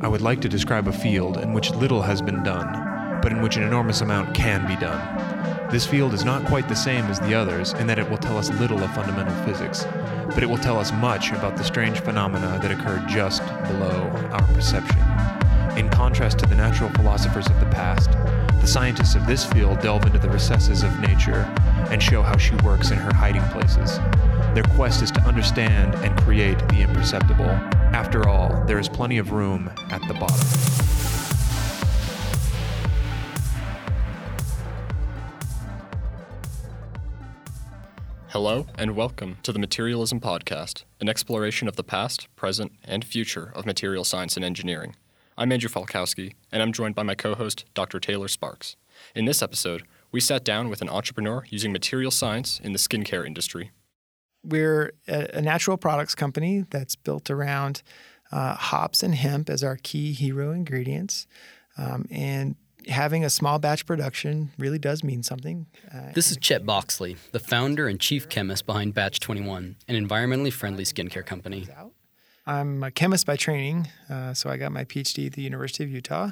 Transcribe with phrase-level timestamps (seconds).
[0.00, 3.42] I would like to describe a field in which little has been done, but in
[3.42, 5.70] which an enormous amount can be done.
[5.70, 8.38] This field is not quite the same as the others in that it will tell
[8.38, 9.84] us little of fundamental physics,
[10.28, 14.46] but it will tell us much about the strange phenomena that occur just below our
[14.54, 15.00] perception.
[15.76, 18.12] In contrast to the natural philosophers of the past,
[18.60, 21.42] the scientists of this field delve into the recesses of nature
[21.90, 23.98] and show how she works in her hiding places.
[24.54, 27.58] Their quest is to understand and create the imperceptible.
[27.96, 30.46] After all, there is plenty of room at the bottom.
[38.28, 43.50] Hello, and welcome to the Materialism Podcast, an exploration of the past, present, and future
[43.54, 44.94] of material science and engineering.
[45.38, 47.98] I'm Andrew Falkowski, and I'm joined by my co host, Dr.
[47.98, 48.76] Taylor Sparks.
[49.14, 53.26] In this episode, we sat down with an entrepreneur using material science in the skincare
[53.26, 53.70] industry.
[54.46, 57.82] We're a, natural products company that's built around
[58.32, 61.26] uh, hops and hemp as our key hero ingredients.
[61.78, 62.56] Um, and
[62.88, 65.66] having a small batch production really does mean something.
[65.92, 70.52] Uh, this is Chet Boxley, the founder and chief chemist behind Batch 21, an environmentally
[70.52, 71.66] friendly skincare company.
[72.46, 75.90] I'm a chemist by training, uh, so I got my PhD at the University of
[75.90, 76.30] Utah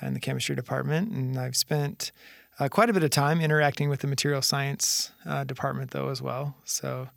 [0.00, 2.10] in the chemistry department, and I've spent
[2.58, 6.20] uh, quite a bit of time interacting with the material science uh, department, though, as
[6.20, 6.54] well.
[6.64, 7.08] So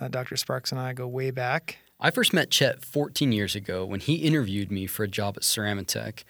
[0.00, 0.36] uh, Dr.
[0.36, 1.78] Sparks and I go way back.
[2.00, 5.42] I first met Chet 14 years ago when he interviewed me for a job at
[5.42, 6.22] Ceramatec.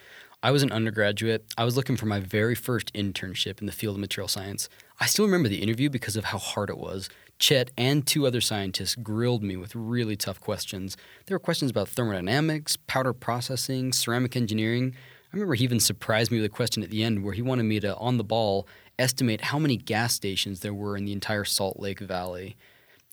[0.42, 1.44] I was an undergraduate.
[1.58, 4.68] I was looking for my very first internship in the field of material science.
[5.00, 7.10] I still remember the interview because of how hard it was.
[7.38, 10.96] Chet and two other scientists grilled me with really tough questions.
[11.26, 14.94] There were questions about thermodynamics, powder processing, ceramic engineering.
[15.30, 17.64] I remember he even surprised me with a question at the end where he wanted
[17.64, 18.66] me to, on the ball,
[18.98, 22.56] estimate how many gas stations there were in the entire Salt Lake Valley.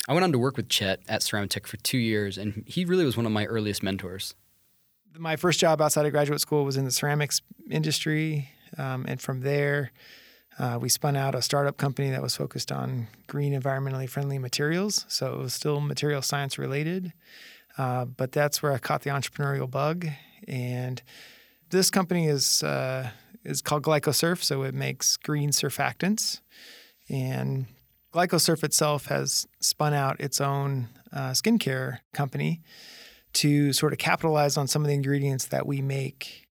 [0.08, 3.06] I went on to work with Chet at Ceramatec for two years, and he really
[3.06, 4.34] was one of my earliest mentors.
[5.18, 9.42] My first job outside of graduate school was in the ceramics industry, um, and from
[9.42, 9.92] there,
[10.58, 15.06] uh, we spun out a startup company that was focused on green, environmentally friendly materials.
[15.10, 17.12] So it was still material science related.
[17.78, 20.08] Uh, but that's where I caught the entrepreneurial bug.
[20.48, 21.02] And
[21.76, 23.10] this company is, uh,
[23.44, 24.42] is called GlycoSurf.
[24.42, 26.42] So it makes green surfactants.
[27.10, 27.68] And
[28.14, 32.62] GlycoSurf itself has spun out its own uh, skincare company
[33.34, 36.48] to sort of capitalize on some of the ingredients that we make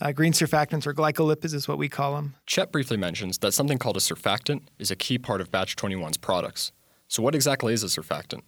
[0.00, 2.34] uh, green surfactants or glycolipids is what we call them.
[2.44, 6.18] Chet briefly mentions that something called a surfactant is a key part of Batch 21's
[6.18, 6.72] products.
[7.08, 8.42] So, what exactly is a surfactant?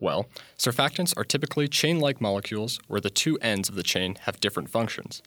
[0.00, 4.40] Well, surfactants are typically chain like molecules where the two ends of the chain have
[4.40, 5.22] different functions.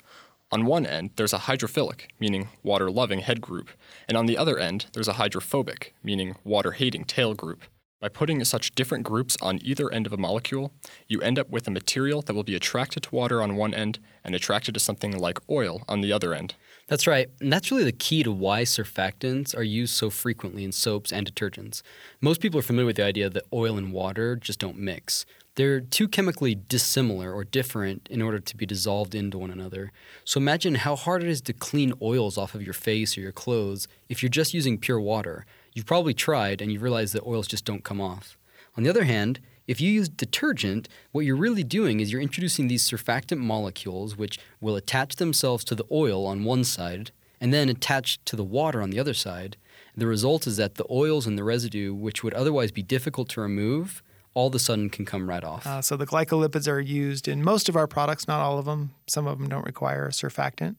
[0.53, 3.69] On one end, there's a hydrophilic, meaning water loving head group,
[4.09, 7.63] and on the other end, there's a hydrophobic, meaning water hating tail group.
[8.01, 10.73] By putting such different groups on either end of a molecule,
[11.07, 13.99] you end up with a material that will be attracted to water on one end
[14.25, 16.55] and attracted to something like oil on the other end.
[16.87, 17.29] That's right.
[17.39, 21.31] And that's really the key to why surfactants are used so frequently in soaps and
[21.31, 21.83] detergents.
[22.19, 25.25] Most people are familiar with the idea that oil and water just don't mix.
[25.55, 29.91] They're too chemically dissimilar or different in order to be dissolved into one another.
[30.23, 33.33] So imagine how hard it is to clean oils off of your face or your
[33.33, 35.45] clothes if you're just using pure water.
[35.73, 38.37] You've probably tried and you realize that oils just don't come off.
[38.77, 42.69] On the other hand, if you use detergent, what you're really doing is you're introducing
[42.69, 47.11] these surfactant molecules which will attach themselves to the oil on one side
[47.41, 49.57] and then attach to the water on the other side.
[49.97, 53.41] The result is that the oils and the residue, which would otherwise be difficult to
[53.41, 54.01] remove,
[54.33, 55.65] all of a sudden can come right off.
[55.65, 58.91] Uh, so the glycolipids are used in most of our products, not all of them.
[59.07, 60.75] Some of them don't require a surfactant.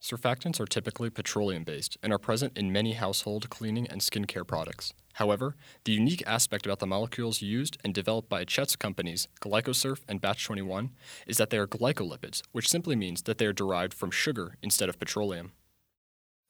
[0.00, 4.94] Surfactants are typically petroleum based and are present in many household cleaning and skincare products.
[5.14, 10.20] However, the unique aspect about the molecules used and developed by Chet's companies, GlycoSurf and
[10.20, 10.90] Batch 21,
[11.26, 14.88] is that they are glycolipids, which simply means that they are derived from sugar instead
[14.88, 15.50] of petroleum.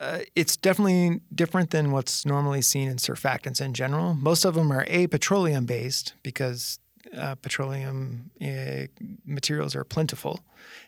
[0.01, 4.15] Uh, it's definitely different than what's normally seen in surfactants in general.
[4.15, 6.79] Most of them are A, petroleum based because
[7.17, 8.87] uh, petroleum uh,
[9.25, 10.41] materials are plentiful.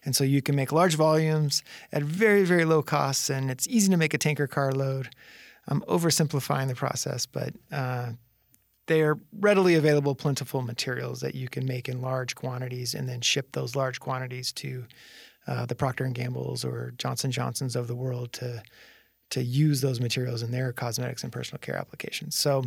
[0.05, 1.63] And so you can make large volumes
[1.93, 5.11] at very, very low costs, and it's easy to make a tanker car load.
[5.67, 8.11] I'm oversimplifying the process, but uh,
[8.87, 13.21] they are readily available, plentiful materials that you can make in large quantities and then
[13.21, 14.85] ship those large quantities to
[15.47, 18.63] uh, the Procter and Gamble's or Johnson Johnson's of the world to
[19.31, 22.37] to use those materials in their cosmetics and personal care applications.
[22.37, 22.65] So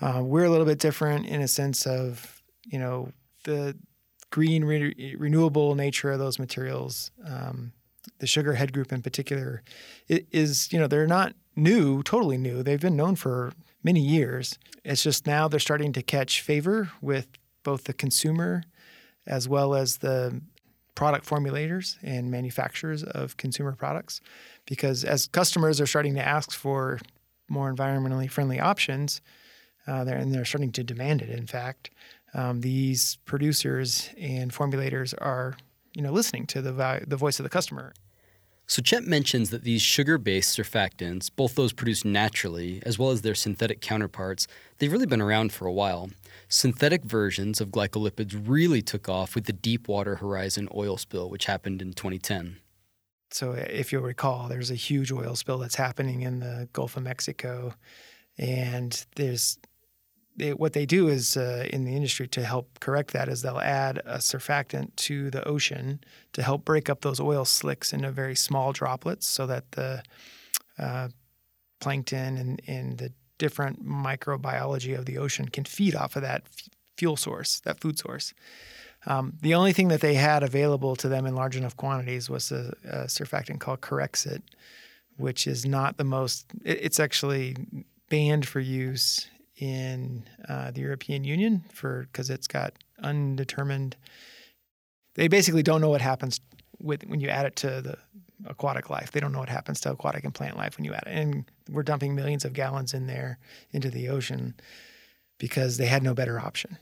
[0.00, 3.12] uh, we're a little bit different in a sense of you know
[3.44, 3.76] the
[4.30, 7.10] green re- renewable nature of those materials.
[7.24, 7.72] Um,
[8.18, 9.62] the sugar head group in particular
[10.08, 12.62] is you know they're not new, totally new.
[12.62, 13.52] They've been known for
[13.84, 14.58] many years.
[14.84, 17.28] It's just now they're starting to catch favor with
[17.62, 18.62] both the consumer
[19.26, 20.40] as well as the
[20.94, 24.20] product formulators and manufacturers of consumer products
[24.66, 27.00] because as customers are starting to ask for
[27.48, 29.20] more environmentally friendly options,
[29.86, 31.30] uh, they're, and they're starting to demand it.
[31.30, 31.90] In fact,
[32.34, 35.56] um, these producers and formulators are,
[35.94, 37.92] you know, listening to the the voice of the customer.
[38.66, 43.34] So Chet mentions that these sugar-based surfactants, both those produced naturally as well as their
[43.34, 44.46] synthetic counterparts,
[44.78, 46.10] they've really been around for a while.
[46.52, 51.80] Synthetic versions of glycolipids really took off with the Deepwater Horizon oil spill, which happened
[51.80, 52.58] in 2010.
[53.30, 57.04] So, if you'll recall, there's a huge oil spill that's happening in the Gulf of
[57.04, 57.72] Mexico,
[58.36, 59.58] and there's
[60.36, 63.58] they, what they do is uh, in the industry to help correct that is they'll
[63.58, 66.04] add a surfactant to the ocean
[66.34, 70.02] to help break up those oil slicks into very small droplets so that the
[70.78, 71.08] uh,
[71.80, 73.10] plankton and, and the
[73.42, 77.98] different microbiology of the ocean can feed off of that f- fuel source, that food
[77.98, 78.32] source.
[79.04, 82.52] Um, the only thing that they had available to them in large enough quantities was
[82.52, 84.42] a, a surfactant called Corexit,
[85.16, 87.56] which is not the most, it, it's actually
[88.08, 93.96] banned for use in uh, the European Union for because it's got undetermined.
[95.16, 96.40] They basically don't know what happens
[96.78, 97.98] with when you add it to the
[98.46, 99.10] aquatic life.
[99.10, 101.16] They don't know what happens to aquatic and plant life when you add it.
[101.18, 103.38] And we're dumping millions of gallons in there
[103.72, 104.54] into the ocean
[105.38, 106.78] because they had no better option.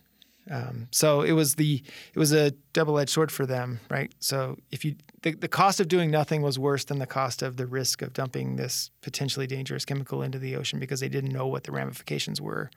[0.51, 1.83] Um, so it was the
[2.13, 4.13] it was a double edged sword for them, right?
[4.19, 7.57] So if you the, the cost of doing nothing was worse than the cost of
[7.57, 11.47] the risk of dumping this potentially dangerous chemical into the ocean because they didn't know
[11.47, 12.71] what the ramifications were.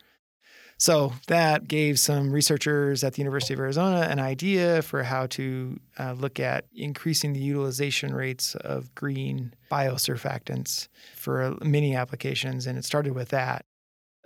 [0.77, 5.79] So that gave some researchers at the University of Arizona an idea for how to
[5.97, 12.85] uh, look at increasing the utilization rates of green biosurfactants for many applications, and it
[12.85, 13.65] started with that.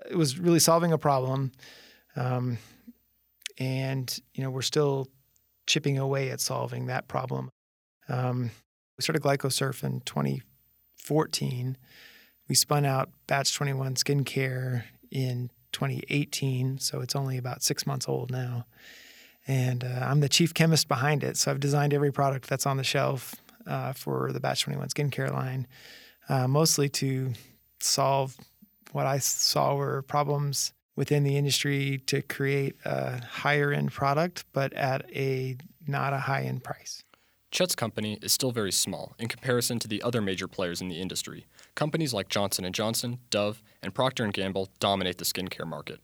[0.10, 1.52] It was really solving a problem.
[2.16, 2.58] Um,
[3.60, 5.08] and you know we're still
[5.66, 7.50] chipping away at solving that problem.
[8.08, 8.52] Um,
[8.98, 11.78] we started GlycoSurf in 2014.
[12.48, 18.32] We spun out Batch 21 Skincare in 2018, so it's only about six months old
[18.32, 18.66] now.
[19.48, 22.78] And uh, I'm the chief chemist behind it, so I've designed every product that's on
[22.78, 23.36] the shelf
[23.68, 25.68] uh, for the Batch 21 Skincare line,
[26.30, 27.34] uh, mostly to
[27.80, 28.36] solve
[28.92, 34.74] what I saw were problems within the industry to create a higher end product, but
[34.74, 35.58] at a
[35.88, 37.04] not a high end price.
[37.52, 41.00] Chet's company is still very small in comparison to the other major players in the
[41.00, 41.46] industry.
[41.78, 46.00] Companies like Johnson & Johnson, Dove, and Procter & Gamble dominate the skincare market.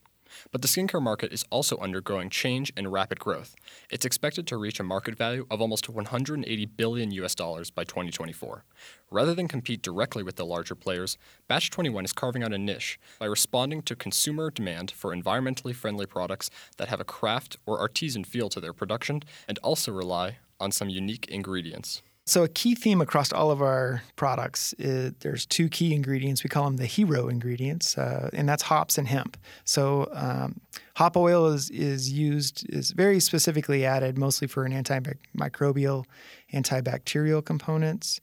[0.52, 3.56] But the skincare market is also undergoing change and rapid growth.
[3.90, 8.64] It's expected to reach a market value of almost 180 billion US dollars by 2024.
[9.10, 11.18] Rather than compete directly with the larger players,
[11.48, 16.06] Batch 21 is carving out a niche by responding to consumer demand for environmentally friendly
[16.06, 20.70] products that have a craft or artisan feel to their production and also rely on
[20.70, 22.00] some unique ingredients.
[22.26, 26.42] So a key theme across all of our products is there's two key ingredients.
[26.42, 29.36] We call them the hero ingredients, uh, and that's hops and hemp.
[29.64, 30.60] So um,
[30.96, 36.06] hop oil is is used is very specifically added mostly for an antimicrobial,
[36.52, 38.20] antibacterial components.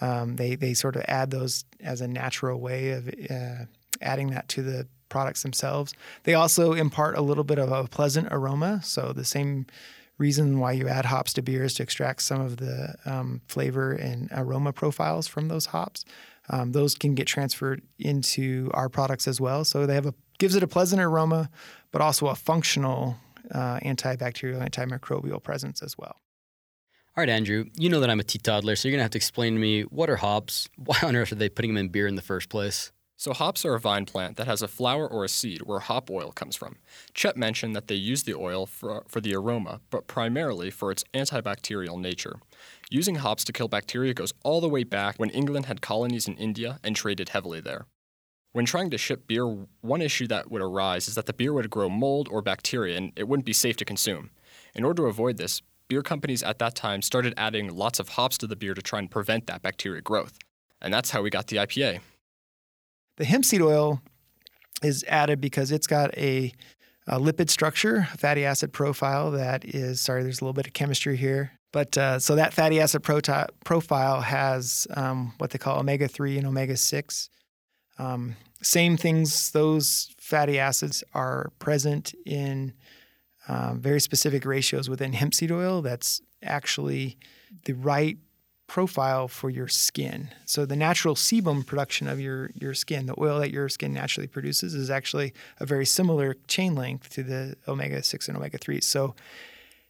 [0.00, 3.66] Um, they they sort of add those as a natural way of uh,
[4.00, 5.92] adding that to the products themselves.
[6.22, 8.80] They also impart a little bit of a pleasant aroma.
[8.82, 9.66] So the same
[10.22, 13.92] reason why you add hops to beer is to extract some of the um, flavor
[13.92, 16.04] and aroma profiles from those hops.
[16.48, 19.64] Um, those can get transferred into our products as well.
[19.64, 21.50] So they have a gives it a pleasant aroma,
[21.92, 23.16] but also a functional
[23.52, 26.16] uh, antibacterial, antimicrobial presence as well.
[27.14, 29.18] All right, Andrew, you know that I'm a teetotaler, so you're going to have to
[29.18, 30.68] explain to me what are hops?
[30.76, 32.90] Why on earth are they putting them in beer in the first place?
[33.22, 36.10] So, hops are a vine plant that has a flower or a seed where hop
[36.10, 36.78] oil comes from.
[37.14, 41.04] Chet mentioned that they use the oil for, for the aroma, but primarily for its
[41.14, 42.40] antibacterial nature.
[42.90, 46.34] Using hops to kill bacteria goes all the way back when England had colonies in
[46.34, 47.86] India and traded heavily there.
[48.50, 49.46] When trying to ship beer,
[49.82, 53.12] one issue that would arise is that the beer would grow mold or bacteria and
[53.14, 54.30] it wouldn't be safe to consume.
[54.74, 58.36] In order to avoid this, beer companies at that time started adding lots of hops
[58.38, 60.40] to the beer to try and prevent that bacteria growth.
[60.80, 62.00] And that's how we got the IPA.
[63.16, 64.00] The hemp seed oil
[64.82, 66.52] is added because it's got a,
[67.06, 70.72] a lipid structure, a fatty acid profile that is, sorry, there's a little bit of
[70.72, 71.52] chemistry here.
[71.72, 76.38] But uh, so that fatty acid proti- profile has um, what they call omega 3
[76.38, 77.30] and omega 6.
[77.98, 82.74] Um, same things, those fatty acids are present in
[83.48, 85.82] um, very specific ratios within hemp seed oil.
[85.82, 87.18] That's actually
[87.64, 88.18] the right
[88.72, 90.30] profile for your skin.
[90.46, 94.26] So the natural sebum production of your your skin, the oil that your skin naturally
[94.26, 98.80] produces, is actually a very similar chain length to the omega six and omega three.
[98.80, 99.14] So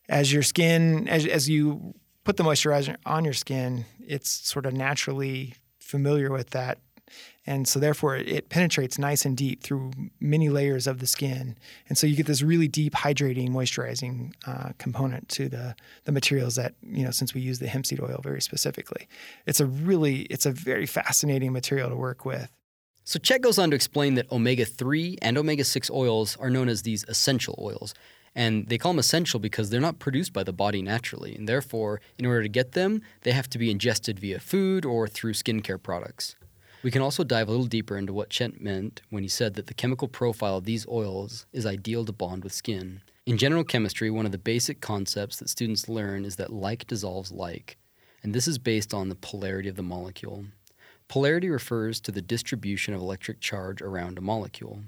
[0.09, 4.73] as your skin, as as you put the moisturizer on your skin, it's sort of
[4.73, 6.79] naturally familiar with that.
[7.45, 11.57] And so, therefore, it penetrates nice and deep through many layers of the skin.
[11.89, 16.55] And so, you get this really deep, hydrating, moisturizing uh, component to the, the materials
[16.55, 19.09] that, you know, since we use the hemp seed oil very specifically.
[19.47, 22.49] It's a really, it's a very fascinating material to work with.
[23.05, 26.69] So, Chet goes on to explain that omega 3 and omega 6 oils are known
[26.69, 27.93] as these essential oils.
[28.35, 31.35] And they call them essential because they're not produced by the body naturally.
[31.35, 35.07] And therefore, in order to get them, they have to be ingested via food or
[35.07, 36.37] through skincare products.
[36.83, 39.69] We can also dive a little deeper into what Chet meant when he said that
[39.69, 43.03] the chemical profile of these oils is ideal to bond with skin.
[43.25, 47.31] In general chemistry, one of the basic concepts that students learn is that like dissolves
[47.31, 47.79] like,
[48.21, 50.47] and this is based on the polarity of the molecule.
[51.07, 54.81] Polarity refers to the distribution of electric charge around a molecule.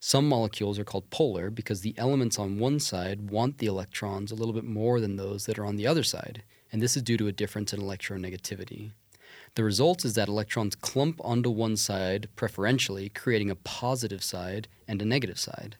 [0.00, 4.34] Some molecules are called polar because the elements on one side want the electrons a
[4.34, 6.42] little bit more than those that are on the other side,
[6.72, 8.92] and this is due to a difference in electronegativity.
[9.54, 15.02] The result is that electrons clump onto one side preferentially, creating a positive side and
[15.02, 15.76] a negative side.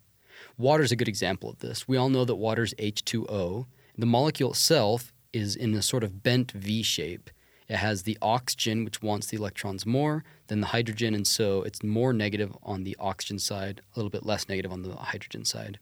[0.59, 1.89] Water is a good example of this.
[1.89, 3.67] We all know that water is H2O.
[3.97, 7.31] The molecule itself is in a sort of bent V shape,
[7.73, 11.83] it has the oxygen, which wants the electrons more than the hydrogen, and so it's
[11.83, 15.79] more negative on the oxygen side, a little bit less negative on the hydrogen side.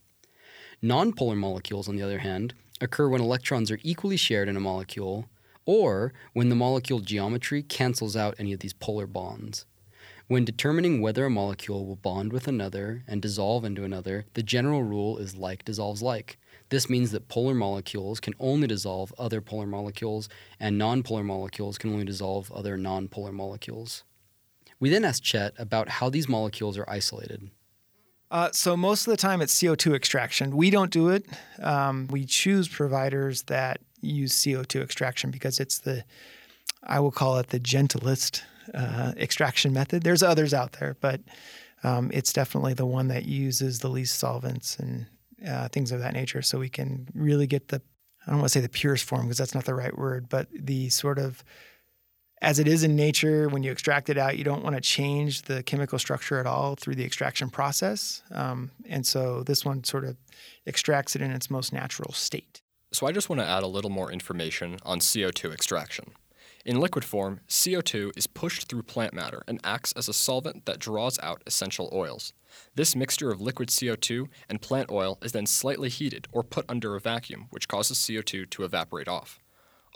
[0.81, 5.29] Nonpolar molecules, on the other hand, occur when electrons are equally shared in a molecule
[5.65, 9.67] or when the molecule geometry cancels out any of these polar bonds.
[10.29, 14.85] When determining whether a molecule will bond with another and dissolve into another, the general
[14.85, 16.39] rule is like dissolves like.
[16.69, 20.29] This means that polar molecules can only dissolve other polar molecules,
[20.61, 24.05] and nonpolar molecules can only dissolve other nonpolar molecules.
[24.79, 27.51] We then asked Chet about how these molecules are isolated.
[28.31, 30.57] Uh, so most of the time it's CO2 extraction.
[30.57, 31.27] We don't do it.
[31.61, 36.05] Um, we choose providers that use CO2 extraction because it's the,
[36.85, 40.05] I will call it the gentlest uh, extraction method.
[40.05, 41.21] There's others out there, but
[41.83, 45.07] um, it's definitely the one that uses the least solvents and
[45.47, 46.43] uh, things of that nature.
[46.43, 47.83] So we can really get the,
[48.27, 50.47] I don't want to say the purest form because that's not the right word, but
[50.53, 51.43] the sort of,
[52.43, 55.43] as it is in nature, when you extract it out, you don't want to change
[55.43, 58.23] the chemical structure at all through the extraction process.
[58.31, 60.17] Um, and so this one sort of
[60.67, 62.63] extracts it in its most natural state.
[62.93, 66.13] So I just want to add a little more information on CO2 extraction.
[66.65, 70.79] In liquid form, CO2 is pushed through plant matter and acts as a solvent that
[70.79, 72.33] draws out essential oils.
[72.75, 76.97] This mixture of liquid CO2 and plant oil is then slightly heated or put under
[76.97, 79.39] a vacuum, which causes CO2 to evaporate off.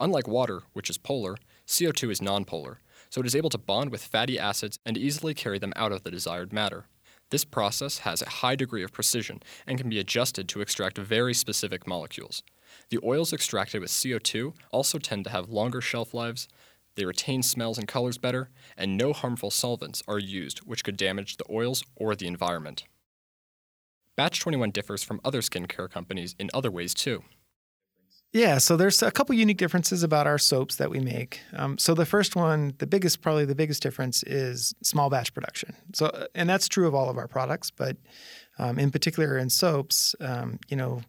[0.00, 1.36] Unlike water, which is polar,
[1.66, 2.76] CO2 is nonpolar,
[3.11, 6.02] so it is able to bond with fatty acids and easily carry them out of
[6.02, 6.87] the desired matter.
[7.30, 11.35] This process has a high degree of precision and can be adjusted to extract very
[11.35, 12.42] specific molecules.
[12.90, 16.49] The oils extracted with CO2 also tend to have longer shelf lives,
[16.97, 21.37] they retain smells and colors better, and no harmful solvents are used which could damage
[21.37, 22.85] the oils or the environment.
[24.16, 27.25] Batch 21 differs from other skincare companies in other ways too.
[28.35, 31.38] Yeah, so there's a couple unique differences about our soaps that we make.
[31.53, 35.76] Um, so the first one, the biggest, probably the biggest difference is small batch production.
[35.93, 37.97] So, uh, and that's true of all of our products, but
[38.59, 41.03] um, in particular in soaps, um, you know,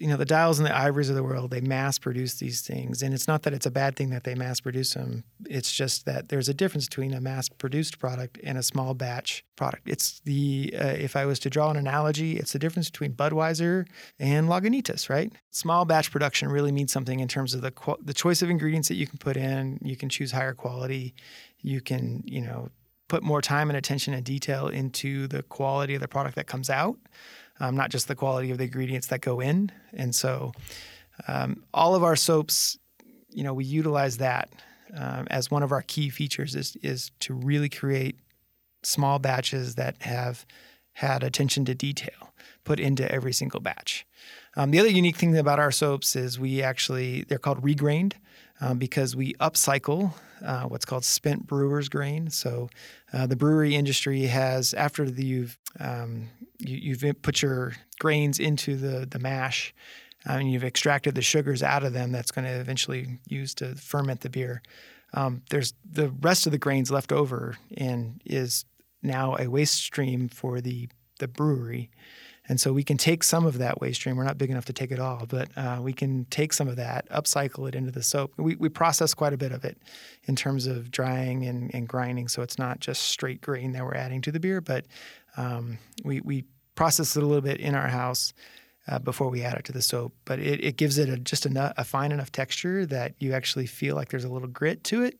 [0.00, 3.02] you know the dials and the ivories of the world they mass produce these things.
[3.02, 6.06] And it's not that it's a bad thing that they mass produce them it's just
[6.06, 9.88] that there's a difference between a mass produced product and a small batch product.
[9.88, 13.86] It's the uh, if i was to draw an analogy it's the difference between budweiser
[14.18, 15.32] and lagunitas right?
[15.50, 17.72] Small batch production really means something in terms of the
[18.02, 19.78] the choice of ingredients that you can put in.
[19.82, 21.14] You can choose higher quality.
[21.60, 22.70] You can you know
[23.08, 26.70] put more time and attention and detail into the quality of the product that comes
[26.70, 26.96] out
[27.62, 29.70] um, not just the quality of the ingredients that go in.
[29.94, 30.52] And so,
[31.28, 32.76] um, all of our soaps,
[33.30, 34.50] you know, we utilize that
[34.96, 38.16] um, as one of our key features is is to really create
[38.82, 40.44] small batches that have
[40.94, 44.06] had attention to detail put into every single batch.
[44.56, 48.14] Um, the other unique thing about our soaps is we actually they're called regrained
[48.60, 50.12] um, because we upcycle
[50.44, 52.30] uh, what's called spent brewer's grain.
[52.30, 52.68] So
[53.12, 56.28] uh, the brewery industry has after the, you've um,
[56.58, 59.74] you, have put your grains into the the mash.
[60.28, 63.74] Uh, and you've extracted the sugars out of them that's going to eventually use to
[63.74, 64.62] ferment the beer.
[65.14, 68.64] Um, there's the rest of the grains left over and is
[69.02, 71.90] now a waste stream for the the brewery.
[72.52, 74.14] And so we can take some of that waste stream.
[74.14, 76.76] We're not big enough to take it all, but uh, we can take some of
[76.76, 78.34] that, upcycle it into the soap.
[78.36, 79.78] We, we process quite a bit of it
[80.24, 82.28] in terms of drying and, and grinding.
[82.28, 84.84] So it's not just straight grain that we're adding to the beer, but
[85.38, 86.44] um, we, we
[86.74, 88.34] process it a little bit in our house.
[88.88, 90.12] uh, before we add it to the soap.
[90.24, 93.66] But it, it gives it a, just a, a, fine enough texture that you actually
[93.66, 95.18] feel like there's a little grit to it.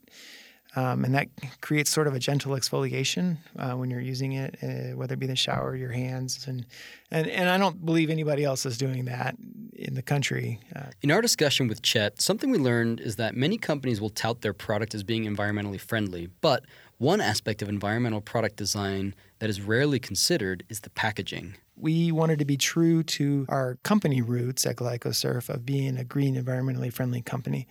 [0.75, 1.29] Um, and that
[1.61, 5.27] creates sort of a gentle exfoliation uh, when you're using it, uh, whether it be
[5.27, 6.65] the shower, or your hands, and,
[7.11, 9.37] and and I don't believe anybody else is doing that
[9.75, 10.61] in the country.
[10.75, 14.41] Uh, in our discussion with Chet, something we learned is that many companies will tout
[14.41, 16.65] their product as being environmentally friendly, but
[16.97, 21.57] one aspect of environmental product design that is rarely considered is the packaging.
[21.77, 26.37] We wanted to be true to our company roots at GlycoSurf of being a green,
[26.37, 27.67] environmentally friendly company.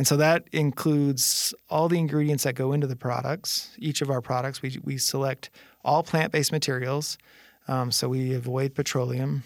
[0.00, 3.76] And so that includes all the ingredients that go into the products.
[3.78, 5.50] Each of our products, we, we select
[5.84, 7.18] all plant based materials.
[7.68, 9.42] Um, so we avoid petroleum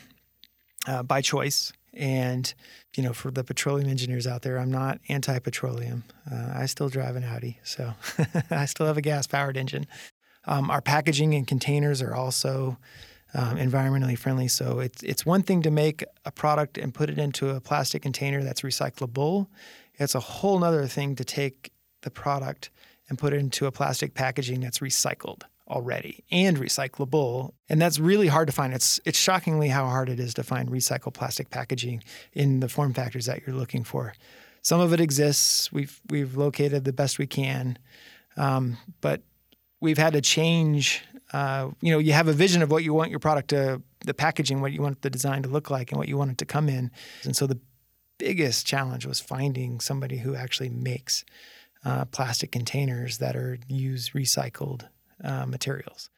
[0.86, 1.72] uh, by choice.
[1.92, 2.54] And,
[2.96, 6.04] you know, for the petroleum engineers out there, I'm not anti petroleum.
[6.30, 7.92] Uh, I still drive an Audi, so
[8.52, 9.88] I still have a gas powered engine.
[10.44, 12.78] Um, our packaging and containers are also
[13.34, 14.46] um, environmentally friendly.
[14.46, 18.02] So it's, it's one thing to make a product and put it into a plastic
[18.02, 19.48] container that's recyclable.
[19.98, 21.72] It's a whole other thing to take
[22.02, 22.70] the product
[23.08, 27.52] and put it into a plastic packaging that's recycled already and recyclable.
[27.68, 28.74] And that's really hard to find.
[28.74, 32.92] It's it's shockingly how hard it is to find recycled plastic packaging in the form
[32.92, 34.14] factors that you're looking for.
[34.62, 35.72] Some of it exists.
[35.72, 37.78] We've we've located the best we can,
[38.36, 39.22] um, but
[39.80, 41.02] we've had to change.
[41.32, 44.14] Uh, you know, you have a vision of what you want your product to, the
[44.14, 46.46] packaging, what you want the design to look like, and what you want it to
[46.46, 46.90] come in.
[47.24, 47.58] And so the
[48.18, 51.24] biggest challenge was finding somebody who actually makes
[51.84, 54.88] uh, plastic containers that are use recycled
[55.22, 56.10] uh, materials.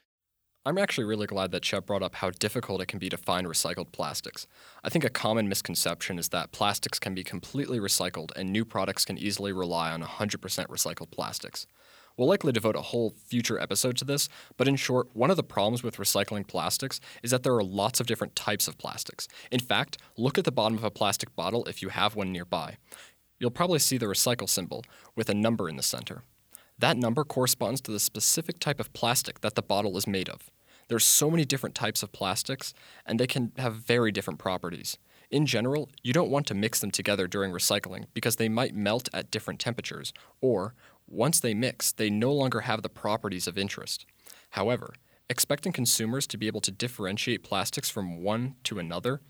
[0.65, 3.47] I'm actually really glad that Chet brought up how difficult it can be to find
[3.47, 4.49] recycled plastics.
[4.83, 9.05] I think a common misconception is that plastics can be completely recycled and new products
[9.05, 11.69] can easily rely on 100% recycled plastics.
[12.17, 15.43] We'll likely devote a whole future episode to this, but in short, one of the
[15.43, 19.29] problems with recycling plastics is that there are lots of different types of plastics.
[19.51, 22.79] In fact, look at the bottom of a plastic bottle if you have one nearby.
[23.39, 24.83] You'll probably see the recycle symbol
[25.15, 26.23] with a number in the center.
[26.79, 30.51] That number corresponds to the specific type of plastic that the bottle is made of.
[30.89, 32.73] There's so many different types of plastics,
[33.05, 34.99] and they can have very different properties.
[35.31, 39.09] In general, you don't want to mix them together during recycling because they might melt
[39.13, 40.75] at different temperatures, or
[41.09, 44.07] once they mix, they no longer have the properties of interest.
[44.51, 44.95] However,
[45.29, 49.21] expecting consumers to be able to differentiate plastics from one to another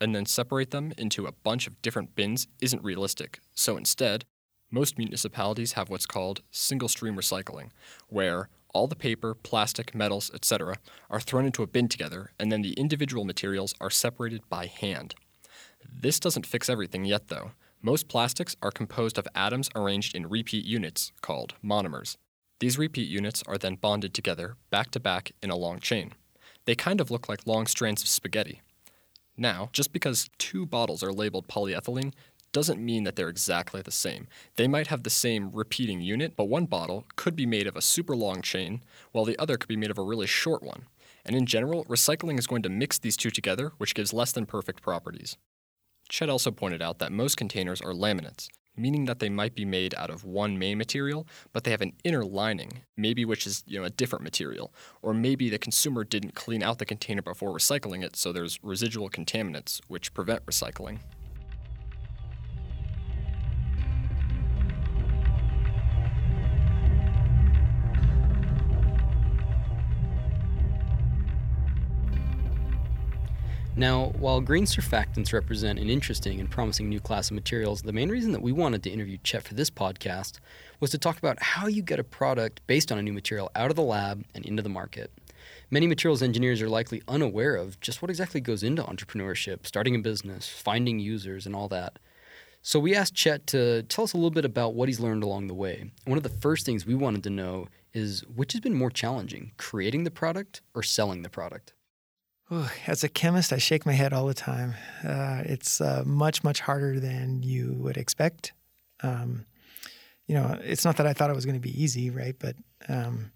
[0.00, 3.40] and then separate them into a bunch of different bins isn't realistic.
[3.54, 4.24] So instead,
[4.70, 7.70] most municipalities have what's called single stream recycling,
[8.08, 10.76] where all the paper, plastic, metals, etc.,
[11.10, 15.14] are thrown into a bin together, and then the individual materials are separated by hand.
[15.86, 20.64] This doesn't fix everything yet, though, most plastics are composed of atoms arranged in repeat
[20.64, 22.16] units, called monomers.
[22.60, 26.12] These repeat units are then bonded together, back to back, in a long chain.
[26.64, 28.62] They kind of look like long strands of spaghetti.
[29.36, 32.12] Now, just because two bottles are labeled polyethylene
[32.52, 34.28] doesn't mean that they're exactly the same.
[34.56, 37.82] They might have the same repeating unit, but one bottle could be made of a
[37.82, 40.86] super long chain, while the other could be made of a really short one.
[41.24, 44.46] And in general, recycling is going to mix these two together, which gives less than
[44.46, 45.36] perfect properties.
[46.12, 49.94] Chet also pointed out that most containers are laminates, meaning that they might be made
[49.94, 53.78] out of one main material, but they have an inner lining, maybe which is you
[53.78, 58.04] know a different material, or maybe the consumer didn't clean out the container before recycling
[58.04, 60.98] it, so there's residual contaminants which prevent recycling.
[73.82, 78.10] Now, while green surfactants represent an interesting and promising new class of materials, the main
[78.10, 80.38] reason that we wanted to interview Chet for this podcast
[80.78, 83.70] was to talk about how you get a product based on a new material out
[83.70, 85.10] of the lab and into the market.
[85.68, 89.98] Many materials engineers are likely unaware of just what exactly goes into entrepreneurship, starting a
[89.98, 91.98] business, finding users, and all that.
[92.62, 95.48] So we asked Chet to tell us a little bit about what he's learned along
[95.48, 95.90] the way.
[96.04, 99.50] One of the first things we wanted to know is which has been more challenging,
[99.56, 101.74] creating the product or selling the product?
[102.86, 104.74] As a chemist, I shake my head all the time.
[105.02, 108.52] Uh, it's uh, much, much harder than you would expect.
[109.02, 109.46] Um,
[110.26, 112.36] you know, it's not that I thought it was going to be easy, right?
[112.38, 112.56] But
[112.88, 113.32] um,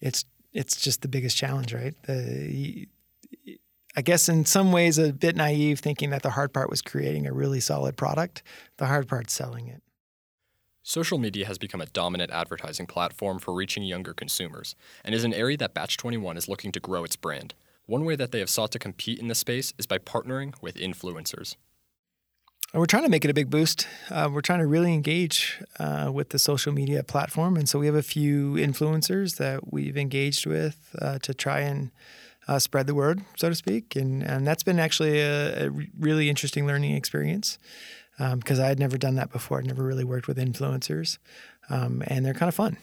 [0.00, 1.94] it's it's just the biggest challenge, right?
[2.04, 2.88] The,
[3.96, 7.26] I guess in some ways a bit naive, thinking that the hard part was creating
[7.26, 8.42] a really solid product.
[8.78, 9.82] The hard part's selling it.
[10.82, 15.34] Social media has become a dominant advertising platform for reaching younger consumers, and is an
[15.34, 17.54] area that Batch 21 is looking to grow its brand.
[17.92, 20.76] One way that they have sought to compete in this space is by partnering with
[20.76, 21.56] influencers.
[22.72, 23.86] We're trying to make it a big boost.
[24.08, 27.54] Uh, we're trying to really engage uh, with the social media platform.
[27.54, 31.90] And so we have a few influencers that we've engaged with uh, to try and
[32.48, 36.30] uh, spread the word, so to speak, and and that's been actually a, a really
[36.30, 37.58] interesting learning experience
[38.16, 39.58] because um, I had never done that before.
[39.58, 41.18] I'd never really worked with influencers,
[41.68, 42.78] um, and they're kind of fun.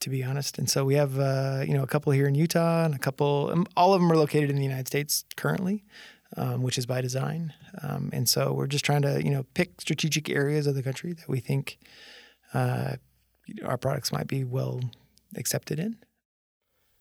[0.00, 2.84] To be honest, and so we have uh, you know a couple here in Utah,
[2.84, 3.50] and a couple.
[3.52, 5.84] Um, all of them are located in the United States currently,
[6.36, 7.52] um, which is by design.
[7.82, 11.14] Um, and so we're just trying to you know pick strategic areas of the country
[11.14, 11.78] that we think
[12.54, 12.96] uh,
[13.64, 14.80] our products might be well
[15.36, 15.96] accepted in.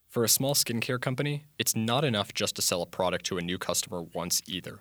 [0.07, 3.41] For a small skincare company, it's not enough just to sell a product to a
[3.41, 4.79] new customer once either.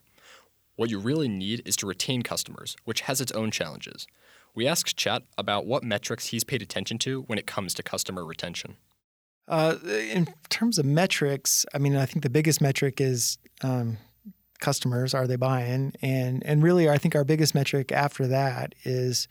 [0.76, 4.06] What you really need is to retain customers, which has its own challenges.
[4.56, 8.24] We asked Chet about what metrics he's paid attention to when it comes to customer
[8.24, 8.76] retention.
[9.46, 13.98] Uh, in terms of metrics, I mean, I think the biggest metric is um,
[14.58, 15.14] customers.
[15.14, 15.92] Are they buying?
[16.02, 19.28] And and really, I think our biggest metric after that is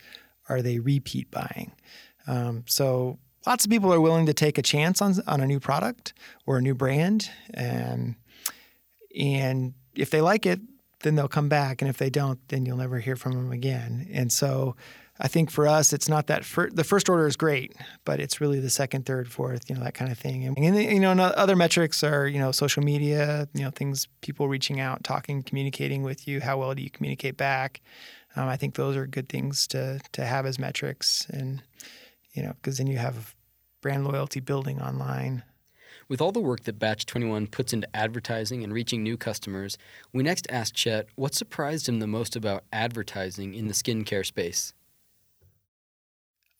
[0.48, 1.72] are they repeat buying?
[2.26, 5.60] Um, so lots of people are willing to take a chance on on a new
[5.60, 6.14] product
[6.46, 8.14] or a new brand, and
[9.18, 10.60] and if they like it,
[11.00, 14.08] then they'll come back, and if they don't, then you'll never hear from them again.
[14.12, 14.76] And so
[15.18, 17.74] I think for us, it's not that fir- the first order is great,
[18.04, 20.44] but it's really the second, third, fourth, you know, that kind of thing.
[20.44, 24.48] And, and you know, other metrics are you know social media, you know, things people
[24.48, 26.40] reaching out, talking, communicating with you.
[26.40, 27.80] How well do you communicate back?
[28.34, 31.62] Um, I think those are good things to to have as metrics, and
[32.34, 33.34] you know, because then you have
[33.80, 35.42] brand loyalty building online.
[36.08, 39.76] With all the work that Batch 21 puts into advertising and reaching new customers,
[40.12, 44.72] we next asked Chet what surprised him the most about advertising in the skincare space.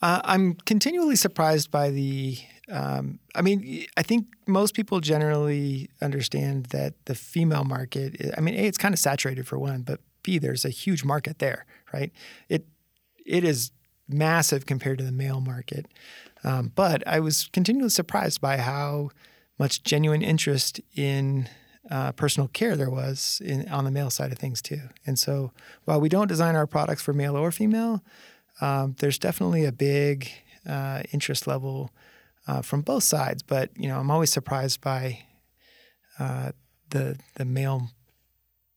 [0.02, 2.38] Uh, I'm continually surprised by the.
[2.68, 8.32] Um, I mean, I think most people generally understand that the female market.
[8.36, 11.38] I mean, a it's kind of saturated for one, but b there's a huge market
[11.38, 12.12] there, right?
[12.48, 12.66] It
[13.24, 13.70] it is
[14.08, 15.86] massive compared to the male market,
[16.44, 19.10] um, but I was continually surprised by how
[19.58, 21.48] much genuine interest in
[21.90, 24.82] uh, personal care there was in, on the male side of things too.
[25.06, 25.52] And so,
[25.84, 28.02] while we don't design our products for male or female
[28.60, 30.30] um, there's definitely a big
[30.66, 31.90] uh, interest level
[32.46, 33.42] uh, from both sides.
[33.42, 35.24] But you know, I'm always surprised by
[36.18, 36.52] uh,
[36.90, 37.90] the the male,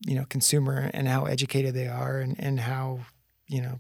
[0.06, 3.00] you know, consumer and how educated they are and, and how
[3.48, 3.80] you know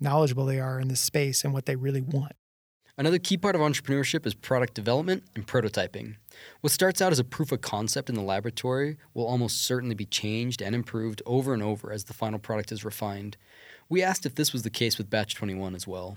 [0.00, 2.32] knowledgeable they are in this space and what they really want.
[2.96, 6.16] Another key part of entrepreneurship is product development and prototyping.
[6.60, 10.04] What starts out as a proof of concept in the laboratory will almost certainly be
[10.04, 13.38] changed and improved over and over as the final product is refined.
[13.90, 16.16] We asked if this was the case with Batch 21 as well.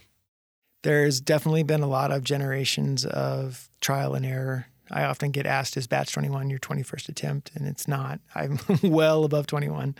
[0.83, 4.67] There's definitely been a lot of generations of trial and error.
[4.91, 8.19] I often get asked, "Is Batch 21 your 21st attempt?" And it's not.
[8.35, 9.95] I'm well above 21.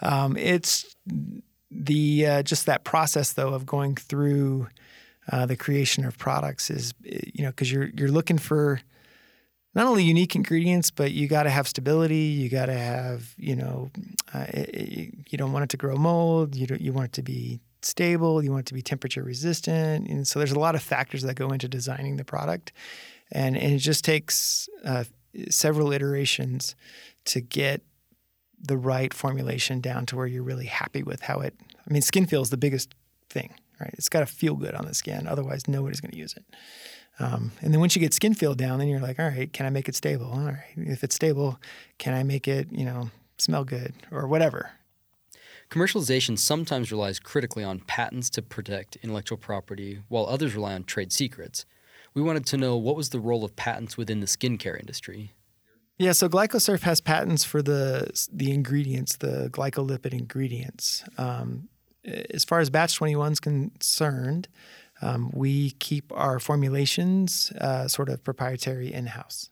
[0.00, 0.96] Um, it's
[1.70, 4.68] the uh, just that process though of going through
[5.30, 8.80] uh, the creation of products is you know because you're you're looking for
[9.74, 12.16] not only unique ingredients, but you got to have stability.
[12.16, 13.90] You got to have, you know,
[14.34, 16.54] uh, it, you don't want it to grow mold.
[16.54, 18.42] You you want it to be stable.
[18.42, 20.08] You want it to be temperature resistant.
[20.08, 22.72] And so there's a lot of factors that go into designing the product,
[23.32, 25.04] and and it just takes uh,
[25.50, 26.74] several iterations
[27.26, 27.82] to get
[28.60, 31.54] the right formulation down to where you're really happy with how it.
[31.88, 32.94] I mean, skin feel is the biggest
[33.30, 33.94] thing, right?
[33.94, 35.26] It's got to feel good on the skin.
[35.26, 36.44] Otherwise, nobody's going to use it.
[37.20, 39.66] Um, and then once you get skin feel down, then you're like, all right, can
[39.66, 40.26] I make it stable?
[40.26, 41.60] All right, if it's stable,
[41.98, 44.72] can I make it, you know, smell good or whatever?
[45.70, 51.12] Commercialization sometimes relies critically on patents to protect intellectual property, while others rely on trade
[51.12, 51.66] secrets.
[52.14, 55.32] We wanted to know what was the role of patents within the skincare industry.
[55.98, 61.04] Yeah, so GlycoSurf has patents for the the ingredients, the glycolipid ingredients.
[61.18, 61.68] Um,
[62.04, 64.48] as far as Batch 21 is concerned,
[65.02, 69.50] um, we keep our formulations uh, sort of proprietary in house.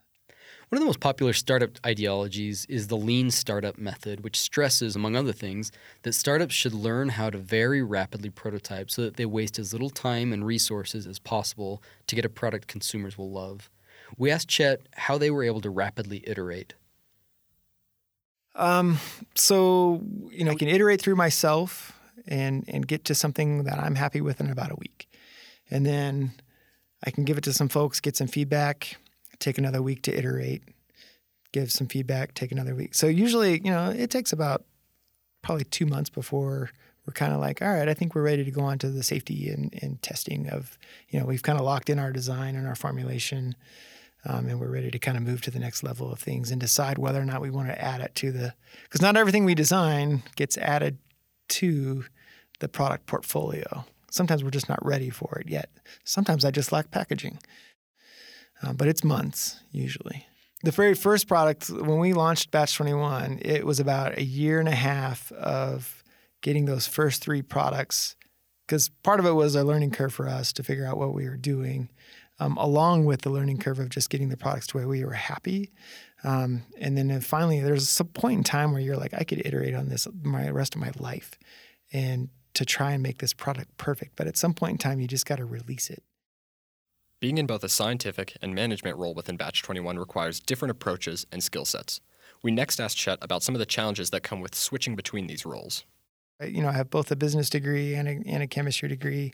[0.69, 5.15] One of the most popular startup ideologies is the lean startup method, which stresses, among
[5.15, 5.71] other things,
[6.03, 9.91] that startups should learn how to very rapidly prototype so that they waste as little
[9.91, 13.71] time and resources as possible to get a product consumers will love.
[14.19, 16.75] We asked Chet how they were able to rapidly iterate.
[18.57, 18.99] Um,
[19.37, 20.03] so,
[20.33, 21.93] you know, I can iterate through myself
[22.27, 25.09] and, and get to something that I'm happy with in about a week
[25.71, 26.33] and then
[27.05, 28.97] I can give it to some folks, get some feedback,
[29.39, 30.63] take another week to iterate,
[31.53, 32.95] give some feedback, take another week.
[32.95, 34.65] So usually, you know, it takes about
[35.43, 36.71] probably two months before
[37.07, 39.03] we're kind of like, all right, I think we're ready to go on to the
[39.03, 40.77] safety and, and testing of,
[41.09, 43.55] you know, we've kind of locked in our design and our formulation.
[44.25, 46.61] Um, and we're ready to kind of move to the next level of things and
[46.61, 49.55] decide whether or not we want to add it to the because not everything we
[49.55, 50.99] design gets added
[51.49, 52.05] to
[52.59, 53.85] the product portfolio.
[54.11, 55.71] Sometimes we're just not ready for it yet.
[56.03, 57.39] Sometimes I just lack packaging.
[58.63, 60.27] Uh, but it's months usually.
[60.63, 64.69] the very first product when we launched Batch 21, it was about a year and
[64.69, 66.03] a half of
[66.41, 68.17] getting those first three products
[68.67, 71.29] because part of it was a learning curve for us to figure out what we
[71.29, 71.89] were doing,
[72.41, 75.13] um, along with the learning curve of just getting the products to where we were
[75.13, 75.73] happy.
[76.25, 79.75] Um, and then finally, there's a point in time where you're like, I could iterate
[79.75, 81.39] on this my rest of my life,
[81.93, 84.17] and to try and make this product perfect.
[84.17, 86.03] But at some point in time, you just got to release it.
[87.19, 91.43] Being in both a scientific and management role within Batch 21 requires different approaches and
[91.43, 92.01] skill sets.
[92.43, 95.47] We next asked Chet about some of the challenges that come with switching between these
[95.47, 95.85] roles.
[96.45, 99.33] You know, I have both a business degree and a, and a chemistry degree.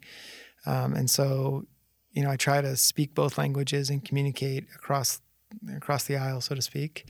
[0.64, 1.66] Um, and so,
[2.12, 5.20] you know, I try to speak both languages and communicate across
[5.76, 7.06] across the aisle, so to speak.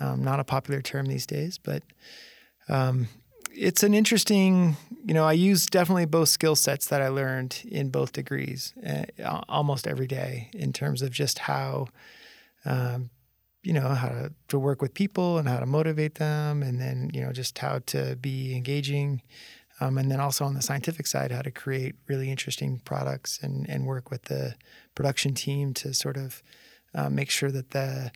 [0.00, 1.82] Um, not a popular term these days, but
[2.68, 3.08] um,
[3.56, 7.90] it's an interesting, you know, I use definitely both skill sets that I learned in
[7.90, 11.86] both degrees uh, almost every day in terms of just how,
[12.64, 13.10] um,
[13.62, 17.10] you know, how to, to work with people and how to motivate them, and then,
[17.14, 19.22] you know, just how to be engaging.
[19.80, 23.68] Um, and then also on the scientific side, how to create really interesting products and,
[23.68, 24.54] and work with the
[24.94, 26.42] production team to sort of
[26.94, 28.12] uh, make sure that the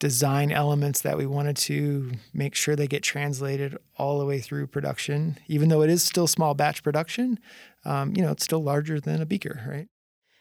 [0.00, 4.66] design elements that we wanted to make sure they get translated all the way through
[4.66, 5.38] production.
[5.46, 7.38] Even though it is still small batch production,
[7.84, 9.88] um, you know, it's still larger than a beaker, right?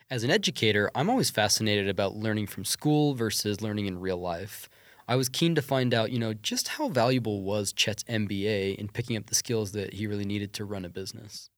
[0.10, 4.70] As an educator, I'm always fascinated about learning from school versus learning in real life.
[5.08, 8.88] I was keen to find out, you know, just how valuable was Chet's MBA in
[8.88, 11.50] picking up the skills that he really needed to run a business.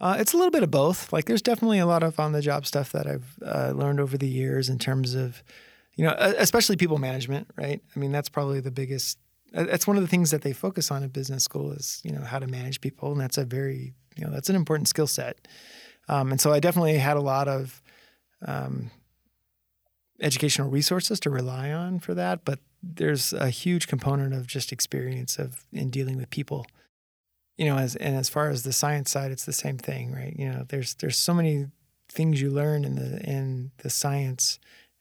[0.00, 1.12] Uh, it's a little bit of both.
[1.12, 4.18] Like, there's definitely a lot of on the job stuff that I've uh, learned over
[4.18, 5.42] the years in terms of
[5.96, 7.80] you know, especially people management, right?
[7.94, 9.18] I mean, that's probably the biggest.
[9.52, 12.22] That's one of the things that they focus on at business school is you know
[12.22, 15.46] how to manage people, and that's a very you know that's an important skill set.
[16.08, 17.80] Um, and so I definitely had a lot of
[18.44, 18.90] um,
[20.20, 25.38] educational resources to rely on for that, but there's a huge component of just experience
[25.38, 26.66] of in dealing with people.
[27.56, 30.34] You know, as and as far as the science side, it's the same thing, right?
[30.36, 31.66] You know, there's there's so many
[32.08, 34.58] things you learn in the in the science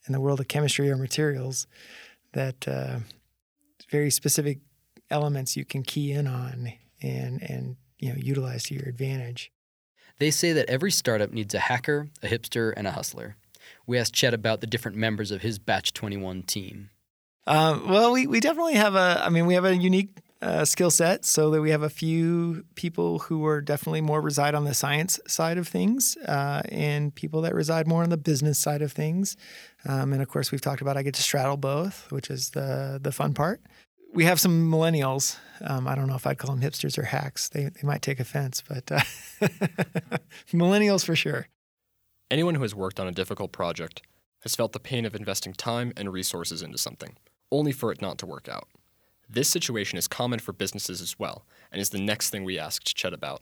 [0.08, 1.68] in the world of chemistry or materials
[2.34, 3.00] that uh,
[3.90, 4.60] very specific
[5.10, 9.52] elements you can key in on and and you know utilize to your advantage.
[10.20, 13.36] They say that every startup needs a hacker, a hipster, and a hustler.
[13.88, 16.90] We asked Chet about the different members of his Batch 21 team.
[17.46, 20.92] Uh, well, we, we definitely have a, I mean, we have a unique uh, skill
[20.92, 24.74] set so that we have a few people who are definitely more reside on the
[24.74, 28.92] science side of things uh, and people that reside more on the business side of
[28.92, 29.38] things.
[29.86, 33.00] Um, and of course, we've talked about I get to straddle both, which is the
[33.02, 33.62] the fun part.
[34.14, 35.38] We have some millennials.
[35.62, 37.50] Um, I don't know if I'd call them hipsters or hacks.
[37.50, 39.00] They, they might take offense, but uh,
[40.54, 41.48] millennials for sure.
[42.30, 44.04] Anyone who has worked on a difficult project
[44.42, 47.16] has felt the pain of investing time and resources into something,
[47.52, 48.68] only for it not to work out.
[49.34, 52.96] This situation is common for businesses as well, and is the next thing we asked
[52.96, 53.42] Chet about.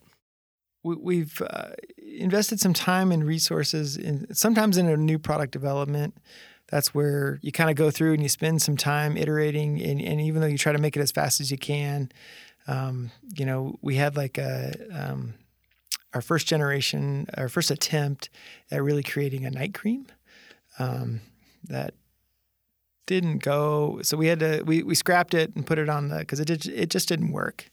[0.84, 6.18] We've uh, invested some time and resources in sometimes in a new product development.
[6.70, 10.22] That's where you kind of go through and you spend some time iterating, and, and,
[10.22, 12.10] even though you try to make it as fast as you can,
[12.68, 15.34] um, you know, we had like a um,
[16.14, 18.30] our first generation, our first attempt
[18.72, 20.08] at really creating a night cream
[20.80, 21.20] um,
[21.66, 21.94] that
[23.12, 24.00] didn't go.
[24.02, 26.46] So we had to we, we scrapped it and put it on the because it
[26.46, 27.70] did, it just didn't work,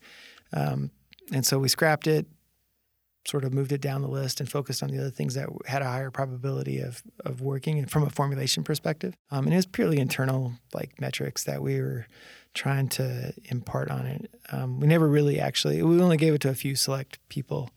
[0.52, 0.90] um,
[1.32, 2.26] and so we scrapped it,
[3.26, 5.82] sort of moved it down the list and focused on the other things that had
[5.82, 9.14] a higher probability of of working from a formulation perspective.
[9.30, 12.06] Um, and it was purely internal like metrics that we were
[12.54, 14.30] trying to impart on it.
[14.50, 17.70] Um, we never really actually we only gave it to a few select people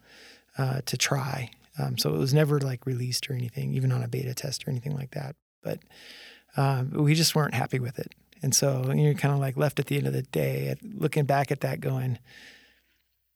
[0.58, 1.52] uh, to try.
[1.80, 4.72] Um, so it was never like released or anything, even on a beta test or
[4.72, 5.36] anything like that.
[5.64, 5.80] But
[6.58, 8.14] um, we just weren't happy with it.
[8.42, 11.26] And so you're kind of like left at the end of the day, at, looking
[11.26, 12.18] back at that, going,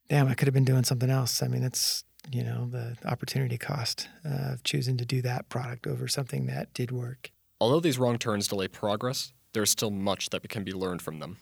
[0.08, 3.56] "Damn, I could have been doing something else." I mean, it's you know the opportunity
[3.56, 7.30] cost of choosing to do that product over something that did work.
[7.60, 11.20] Although these wrong turns delay progress, there is still much that can be learned from
[11.20, 11.38] them.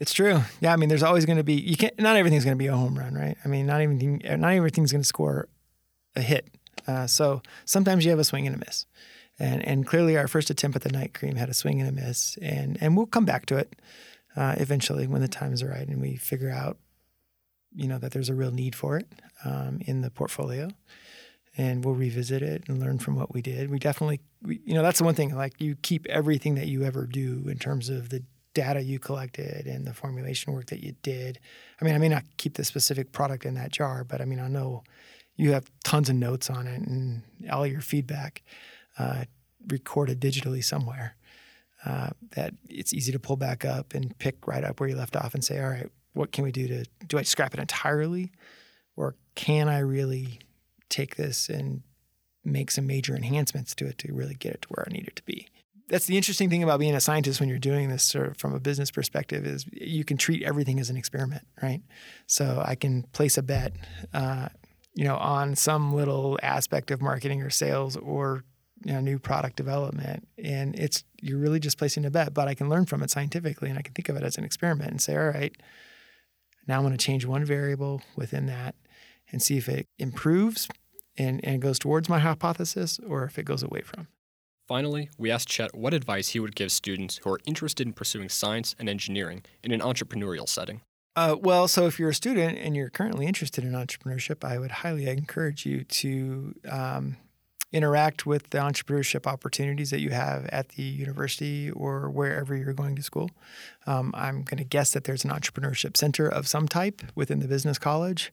[0.00, 0.42] It's true.
[0.60, 1.98] Yeah, I mean, there's always going to be you can't.
[1.98, 3.36] Not everything's going to be a home run, right?
[3.44, 5.48] I mean, not even not everything's going to score
[6.16, 6.48] a hit.
[6.86, 8.86] Uh, so sometimes you have a swing and a miss.
[9.38, 11.92] And, and clearly, our first attempt at the night cream had a swing and a
[11.92, 12.36] miss.
[12.42, 13.76] And, and we'll come back to it
[14.36, 16.78] uh, eventually when the time is right and we figure out,
[17.74, 19.06] you know, that there's a real need for it
[19.44, 20.68] um, in the portfolio.
[21.56, 23.70] And we'll revisit it and learn from what we did.
[23.70, 25.34] We definitely, we, you know, that's the one thing.
[25.34, 28.22] Like you keep everything that you ever do in terms of the
[28.54, 31.38] data you collected and the formulation work that you did.
[31.80, 34.40] I mean, I may not keep the specific product in that jar, but I mean,
[34.40, 34.82] I know
[35.36, 38.42] you have tons of notes on it and all your feedback
[38.98, 39.24] uh,
[39.68, 41.16] recorded digitally somewhere.
[41.84, 45.16] uh, that it's easy to pull back up and pick right up where you left
[45.16, 48.32] off and say, all right, what can we do to do I scrap it entirely,
[48.96, 50.40] or can I really
[50.88, 51.82] take this and
[52.44, 55.16] make some major enhancements to it to really get it to where I need it
[55.16, 55.46] to be?
[55.88, 58.54] That's the interesting thing about being a scientist when you're doing this sort of from
[58.54, 61.80] a business perspective is you can treat everything as an experiment, right?
[62.26, 63.74] So I can place a bet,
[64.12, 64.48] uh,
[64.94, 68.44] you know, on some little aspect of marketing or sales or
[68.84, 72.34] you know, new product development, and it's you're really just placing a bet.
[72.34, 74.44] But I can learn from it scientifically, and I can think of it as an
[74.44, 75.54] experiment and say, all right,
[76.66, 78.74] now I'm going to change one variable within that
[79.30, 80.68] and see if it improves
[81.16, 84.08] and, and goes towards my hypothesis or if it goes away from.
[84.66, 88.28] Finally, we asked Chet what advice he would give students who are interested in pursuing
[88.28, 90.82] science and engineering in an entrepreneurial setting.
[91.16, 94.70] Uh, well, so if you're a student and you're currently interested in entrepreneurship, I would
[94.70, 97.16] highly encourage you to um,
[97.72, 102.96] interact with the entrepreneurship opportunities that you have at the university or wherever you're going
[102.96, 103.30] to school.
[103.86, 107.48] Um, I'm going to guess that there's an entrepreneurship center of some type within the
[107.48, 108.32] business college.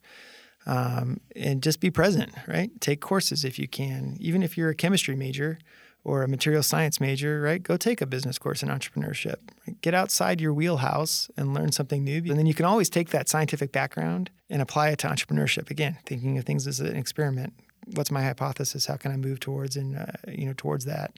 [0.68, 2.72] Um, and just be present, right?
[2.82, 4.18] Take courses if you can.
[4.20, 5.60] Even if you're a chemistry major
[6.04, 7.62] or a material science major, right?
[7.62, 9.38] Go take a business course in entrepreneurship.
[9.82, 12.18] Get outside your wheelhouse and learn something new.
[12.18, 15.70] And then you can always take that scientific background and apply it to entrepreneurship.
[15.70, 17.54] Again, thinking of things as an experiment
[17.94, 18.86] what's my hypothesis?
[18.86, 21.14] How can I move towards and uh, you know towards that?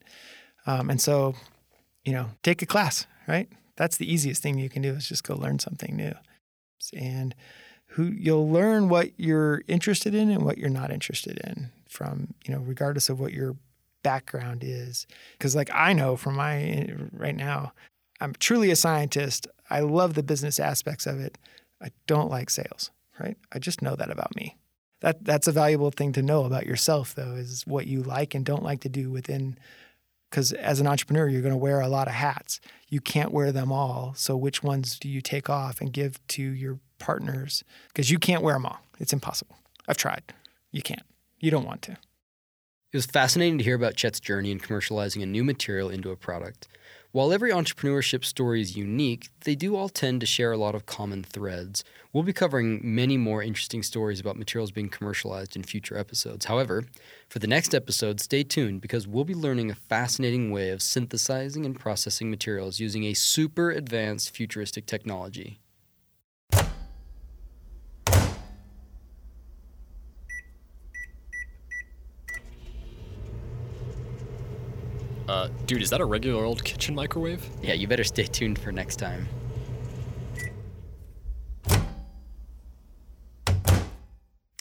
[0.66, 1.36] Um, and so,
[2.04, 3.08] you know, take a class.
[3.28, 3.50] Right.
[3.76, 6.14] That's the easiest thing you can do is just go learn something new,
[6.94, 7.36] and
[7.92, 12.54] who you'll learn what you're interested in and what you're not interested in from you
[12.54, 13.56] know regardless of what your
[14.04, 15.08] background is.
[15.38, 17.74] Because like I know from my right now,
[18.20, 19.48] I'm truly a scientist.
[19.70, 21.38] I love the business aspects of it.
[21.82, 22.92] I don't like sales.
[23.20, 23.38] Right.
[23.52, 24.58] I just know that about me
[25.02, 28.46] that that's a valuable thing to know about yourself though is what you like and
[28.46, 29.58] don't like to do within
[30.30, 32.60] because as an entrepreneur you're going to wear a lot of hats.
[32.90, 36.42] You can't wear them all so which ones do you take off and give to
[36.42, 37.64] your partners?
[37.90, 38.80] Because you can't wear them all.
[39.00, 39.56] It's impossible.
[39.88, 40.24] I've tried.
[40.72, 41.04] You can't.
[41.40, 41.92] You don't want to.
[41.92, 46.16] It was fascinating to hear about chet's journey in commercializing a new material into a
[46.16, 46.68] product
[47.18, 50.86] while every entrepreneurship story is unique, they do all tend to share a lot of
[50.86, 51.84] common threads.
[52.14, 56.46] We'll be covering many more interesting stories about materials being commercialized in future episodes.
[56.46, 56.84] However,
[57.28, 61.66] for the next episode, stay tuned because we'll be learning a fascinating way of synthesizing
[61.66, 65.58] and processing materials using a super advanced futuristic technology.
[75.28, 77.46] Uh, dude, is that a regular old kitchen microwave?
[77.62, 79.28] Yeah, you better stay tuned for next time.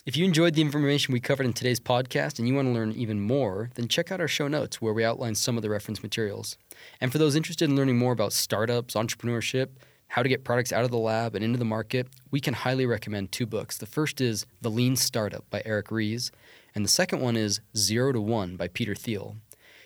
[0.05, 2.93] If you enjoyed the information we covered in today's podcast and you want to learn
[2.93, 6.01] even more, then check out our show notes where we outline some of the reference
[6.01, 6.57] materials.
[7.01, 9.67] And for those interested in learning more about startups, entrepreneurship,
[10.07, 12.85] how to get products out of the lab and into the market, we can highly
[12.85, 13.77] recommend two books.
[13.77, 16.31] The first is The Lean Startup by Eric Ries,
[16.73, 19.35] and the second one is Zero to One by Peter Thiel.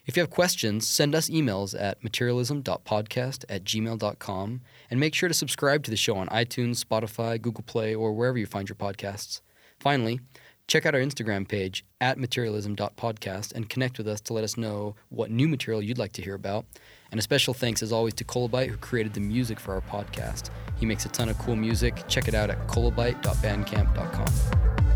[0.05, 5.35] If you have questions, send us emails at materialism.podcast at gmail.com and make sure to
[5.35, 9.41] subscribe to the show on iTunes, Spotify, Google Play, or wherever you find your podcasts.
[9.79, 10.19] Finally,
[10.67, 14.95] check out our Instagram page at materialism.podcast and connect with us to let us know
[15.09, 16.65] what new material you'd like to hear about.
[17.11, 20.49] And a special thanks, as always, to Kolobite, who created the music for our podcast.
[20.77, 22.07] He makes a ton of cool music.
[22.07, 24.90] Check it out at kolobite.bandcamp.com.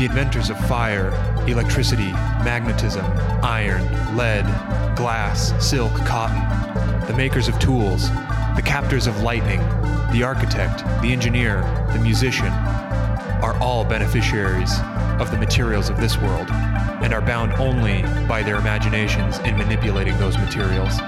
[0.00, 1.10] the inventors of fire,
[1.46, 2.10] electricity,
[2.42, 3.04] magnetism,
[3.42, 3.82] iron,
[4.16, 4.46] lead,
[4.96, 6.40] glass, silk, cotton,
[7.06, 8.08] the makers of tools,
[8.56, 9.60] the captors of lightning,
[10.10, 11.60] the architect, the engineer,
[11.92, 12.50] the musician,
[13.42, 14.72] are all beneficiaries
[15.20, 20.16] of the materials of this world and are bound only by their imaginations in manipulating
[20.16, 20.98] those materials.